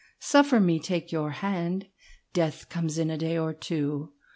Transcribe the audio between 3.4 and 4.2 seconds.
two.